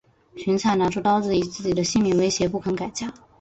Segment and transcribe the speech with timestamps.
[0.35, 3.13] 荀采拿出刀子以自己的性命威胁不肯改嫁。